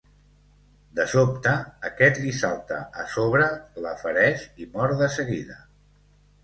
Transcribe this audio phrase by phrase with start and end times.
[0.99, 1.53] De sobte,
[1.91, 3.51] aquest li salta a sobre,
[3.87, 5.63] la fereix i mor de seguida.